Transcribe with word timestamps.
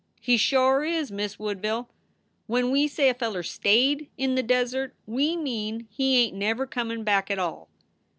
"He 0.19 0.35
shore 0.35 0.83
is, 0.83 1.11
Miz 1.11 1.37
Woodville! 1.37 1.87
When 2.47 2.71
we 2.71 2.87
say 2.87 3.07
a 3.09 3.13
feller 3.13 3.43
stayed 3.43 4.09
in 4.17 4.33
the 4.33 4.41
desert 4.41 4.95
we 5.05 5.37
mean 5.37 5.87
he 5.91 6.17
ain 6.25 6.31
t 6.33 6.39
never 6.39 6.65
comin 6.65 7.03
back 7.03 7.29
at 7.29 7.35
tall. 7.35 7.69